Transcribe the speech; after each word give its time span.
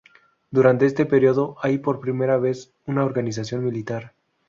Durante 0.49 0.87
este 0.87 1.05
periodo 1.05 1.57
hay 1.61 1.77
por 1.77 1.99
primera 1.99 2.37
vez 2.39 2.73
una 2.87 3.05
organización 3.05 3.63
militar. 3.63 4.15